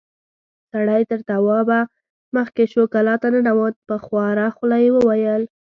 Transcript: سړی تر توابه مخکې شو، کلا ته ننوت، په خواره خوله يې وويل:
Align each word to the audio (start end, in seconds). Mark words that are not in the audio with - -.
سړی 0.71 1.01
تر 1.11 1.19
توابه 1.29 1.79
مخکې 2.35 2.63
شو، 2.71 2.83
کلا 2.93 3.15
ته 3.21 3.27
ننوت، 3.33 3.75
په 3.87 3.95
خواره 4.05 4.47
خوله 4.55 4.77
يې 4.83 4.89
وويل: 4.95 5.43